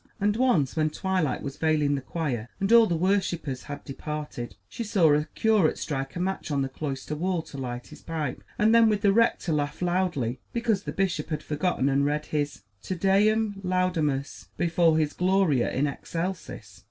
And 0.19 0.35
once 0.35 0.75
when 0.75 0.89
twilight 0.89 1.43
was 1.43 1.57
veiling 1.57 1.93
the 1.93 2.01
choir, 2.01 2.49
and 2.59 2.71
all 2.71 2.87
the 2.87 2.95
worshipers 2.97 3.65
had 3.65 3.83
departed, 3.85 4.55
she 4.67 4.83
saw 4.83 5.13
a 5.13 5.25
curate 5.35 5.77
strike 5.77 6.15
a 6.15 6.19
match 6.19 6.49
on 6.49 6.63
the 6.63 6.69
cloister 6.69 7.15
wall, 7.15 7.43
to 7.43 7.59
light 7.59 7.85
his 7.89 8.01
pipe, 8.01 8.43
and 8.57 8.73
then 8.73 8.89
with 8.89 9.01
the 9.01 9.13
rector 9.13 9.53
laugh 9.53 9.79
loudly, 9.79 10.39
because 10.53 10.81
the 10.85 10.91
bishop 10.91 11.29
had 11.29 11.43
forgotten 11.43 11.87
and 11.87 12.03
read 12.03 12.25
his 12.25 12.63
"Te 12.81 12.95
Deum 12.95 13.61
Laudamus" 13.63 14.47
before 14.57 14.97
his 14.97 15.13
"Gloria 15.13 15.71
in 15.71 15.85
Excelsis." 15.85 16.79